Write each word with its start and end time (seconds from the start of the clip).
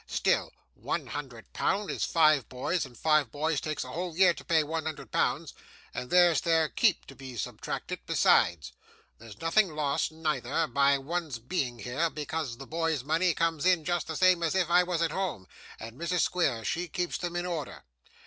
Still, 0.07 0.51
one 0.73 1.05
hundred 1.05 1.53
pound 1.53 1.91
is 1.91 2.05
five 2.05 2.49
boys, 2.49 2.87
and 2.87 2.97
five 2.97 3.31
boys 3.31 3.61
takes 3.61 3.83
a 3.83 3.91
whole 3.91 4.17
year 4.17 4.33
to 4.33 4.43
pay 4.43 4.63
one 4.63 4.85
hundred 4.87 5.11
pounds, 5.11 5.53
and 5.93 6.09
there's 6.09 6.41
their 6.41 6.69
keep 6.69 7.05
to 7.05 7.13
be 7.13 7.33
substracted, 7.35 7.99
besides. 8.07 8.71
There's 9.19 9.39
nothing 9.39 9.75
lost, 9.75 10.11
neither, 10.11 10.65
by 10.65 10.97
one's 10.97 11.37
being 11.37 11.77
here; 11.77 12.09
because 12.09 12.57
the 12.57 12.65
boys' 12.65 13.03
money 13.03 13.35
comes 13.35 13.63
in 13.63 13.85
just 13.85 14.07
the 14.07 14.15
same 14.15 14.41
as 14.41 14.55
if 14.55 14.71
I 14.71 14.81
was 14.81 15.03
at 15.03 15.11
home, 15.11 15.47
and 15.79 15.99
Mrs. 16.01 16.21
Squeers 16.21 16.65
she 16.67 16.87
keeps 16.87 17.19
them 17.19 17.35
in 17.35 17.45
order. 17.45 17.83